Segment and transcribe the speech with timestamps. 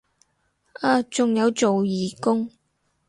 [0.73, 2.49] 啊仲有做義工